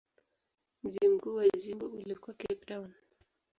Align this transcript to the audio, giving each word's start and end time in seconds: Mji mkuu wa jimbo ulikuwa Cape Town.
Mji 0.83 1.07
mkuu 1.07 1.35
wa 1.35 1.47
jimbo 1.49 1.85
ulikuwa 1.85 2.33
Cape 2.37 2.55
Town. 2.65 2.91